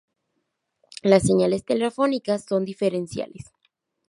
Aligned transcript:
Las 1.03 1.21
señales 1.21 1.63
telefónicas 1.63 2.45
son 2.49 2.65
diferenciales. 2.65 3.51